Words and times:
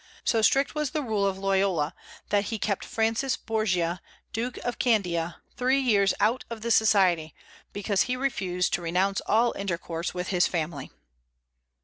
So 0.23 0.41
strict 0.41 0.73
was 0.73 0.89
the 0.89 1.03
rule 1.03 1.27
of 1.27 1.37
Loyola, 1.37 1.93
that 2.29 2.45
he 2.45 2.57
kept 2.57 2.83
Francis 2.83 3.37
Borgia, 3.37 4.01
Duke 4.33 4.57
of 4.65 4.79
Candia, 4.79 5.43
three 5.55 5.79
years 5.79 6.15
out 6.19 6.43
of 6.49 6.61
the 6.61 6.71
Society, 6.71 7.35
because 7.71 8.01
he 8.09 8.15
refused 8.15 8.73
to 8.73 8.81
renounce 8.81 9.21
all 9.27 9.53
intercourse 9.55 10.11
with 10.11 10.29
his 10.29 10.47
family. 10.47 10.89